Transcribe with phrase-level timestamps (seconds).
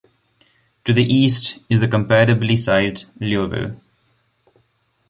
[0.85, 3.79] To the east is the comparably sized Liouville.